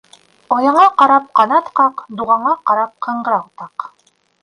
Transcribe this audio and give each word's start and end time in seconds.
Ояңа 0.55 0.85
ҡарап 1.01 1.27
ҡанат 1.41 1.71
ҡаҡ, 1.81 2.03
дуғаңа 2.23 2.57
ҡарап 2.71 2.99
ҡыңғырау 3.09 3.49
таҡ. 3.63 3.91